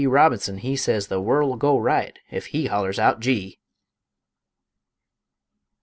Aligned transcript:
Robinson 0.07 0.57
he 0.57 0.75
Sez 0.75 1.09
the 1.09 1.21
world'll 1.21 1.57
go 1.57 1.77
right, 1.77 2.17
ef 2.31 2.45
he 2.47 2.65
hollers 2.65 2.97
out 2.97 3.19
Gee! 3.19 3.59